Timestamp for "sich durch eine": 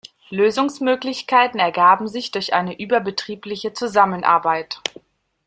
2.07-2.79